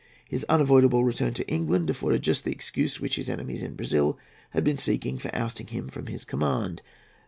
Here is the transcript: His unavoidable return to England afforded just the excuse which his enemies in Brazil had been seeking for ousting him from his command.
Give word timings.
His 0.27 0.43
unavoidable 0.49 1.03
return 1.05 1.35
to 1.35 1.47
England 1.47 1.87
afforded 1.87 2.23
just 2.23 2.43
the 2.43 2.51
excuse 2.51 2.99
which 2.99 3.17
his 3.17 3.29
enemies 3.29 3.61
in 3.61 3.75
Brazil 3.75 4.17
had 4.49 4.63
been 4.63 4.77
seeking 4.79 5.19
for 5.19 5.29
ousting 5.35 5.67
him 5.67 5.89
from 5.89 6.07
his 6.07 6.25
command. 6.25 6.81